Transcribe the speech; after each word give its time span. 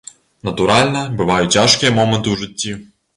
Натуральна, 0.47 1.03
бываюць 1.19 1.49
цяжкія 1.57 1.91
моманты 1.99 2.33
ў 2.33 2.41
жыцці. 2.41 2.73